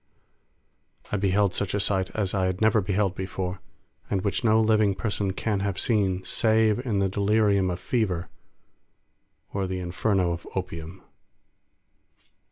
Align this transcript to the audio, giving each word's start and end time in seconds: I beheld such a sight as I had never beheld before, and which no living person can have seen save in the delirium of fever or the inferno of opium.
I 1.11 1.17
beheld 1.17 1.53
such 1.53 1.75
a 1.75 1.79
sight 1.79 2.09
as 2.15 2.33
I 2.33 2.47
had 2.47 2.59
never 2.59 2.81
beheld 2.81 3.13
before, 3.13 3.61
and 4.09 4.23
which 4.23 4.43
no 4.43 4.59
living 4.59 4.95
person 4.95 5.31
can 5.33 5.59
have 5.59 5.77
seen 5.79 6.25
save 6.25 6.79
in 6.83 6.97
the 6.97 7.07
delirium 7.07 7.69
of 7.69 7.79
fever 7.79 8.27
or 9.53 9.67
the 9.67 9.79
inferno 9.79 10.31
of 10.31 10.47
opium. 10.55 11.03